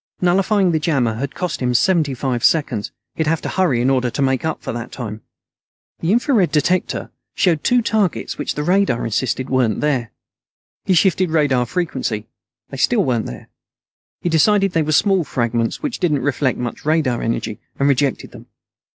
Nullifying 0.19 0.71
the 0.71 0.79
jammer 0.79 1.13
had 1.17 1.35
cost 1.35 1.59
him 1.59 1.75
seventy 1.75 2.15
five 2.15 2.43
seconds. 2.43 2.91
He'd 3.13 3.27
have 3.27 3.39
to 3.41 3.49
hurry, 3.49 3.81
in 3.81 3.91
order 3.91 4.09
to 4.09 4.21
make 4.23 4.43
up 4.43 4.59
for 4.63 4.73
that 4.73 4.91
time. 4.91 5.21
The 5.99 6.11
infrared 6.11 6.51
detector 6.51 7.11
showed 7.35 7.63
two 7.63 7.83
targets 7.83 8.35
which 8.35 8.55
the 8.55 8.63
radar 8.63 9.05
insisted 9.05 9.47
weren't 9.51 9.79
there. 9.79 10.11
He 10.85 10.95
shifted 10.95 11.29
radar 11.29 11.67
frequency. 11.67 12.25
They 12.69 12.77
still 12.77 13.03
weren't 13.05 13.27
there. 13.27 13.49
He 14.21 14.29
decided 14.29 14.71
they 14.71 14.81
were 14.81 14.91
small 14.91 15.23
fragments 15.23 15.83
which 15.83 15.99
didn't 15.99 16.23
reflect 16.23 16.57
much 16.57 16.83
radar 16.83 17.21
energy, 17.21 17.59
and 17.77 17.87
rejected 17.87 18.31
them. 18.31 18.47